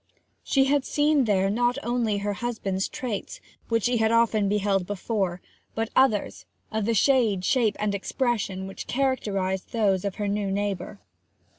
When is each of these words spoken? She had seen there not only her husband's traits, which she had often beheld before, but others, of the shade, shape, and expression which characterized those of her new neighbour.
She 0.41 0.63
had 0.65 0.83
seen 0.83 1.25
there 1.25 1.47
not 1.51 1.77
only 1.83 2.17
her 2.17 2.33
husband's 2.33 2.89
traits, 2.89 3.39
which 3.69 3.83
she 3.83 3.97
had 3.97 4.11
often 4.11 4.49
beheld 4.49 4.87
before, 4.87 5.41
but 5.75 5.91
others, 5.95 6.47
of 6.71 6.85
the 6.85 6.95
shade, 6.95 7.45
shape, 7.45 7.75
and 7.79 7.93
expression 7.93 8.65
which 8.65 8.87
characterized 8.87 9.71
those 9.73 10.03
of 10.03 10.15
her 10.15 10.27
new 10.27 10.49
neighbour. 10.49 10.99